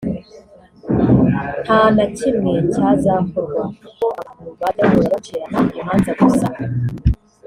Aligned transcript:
nta 1.63 1.81
na 1.95 2.05
kimwe 2.17 2.55
cyazakorwa 2.73 3.63
kuko 3.79 4.05
abantu 4.21 4.49
bajya 4.61 4.85
bahora 4.89 5.13
bacirana 5.15 5.59
imanza 5.79 6.11
gusa 6.19 6.47